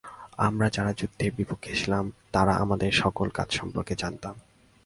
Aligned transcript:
আমরা 0.37 0.67
যারা 0.69 0.91
যুদ্ধের 0.93 1.31
বিপক্ষে 1.37 1.73
ছিলাম, 1.75 2.05
তারা 2.31 2.53
আমাদের 2.55 2.89
আসল 2.93 3.29
কাজ 3.33 3.49
সম্পর্কে 3.51 3.93
জানতাম। 3.95 4.35